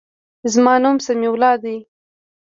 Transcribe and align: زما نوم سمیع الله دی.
زما 0.53 0.73
نوم 0.83 0.97
سمیع 1.05 1.31
الله 1.33 1.55
دی. 1.63 1.77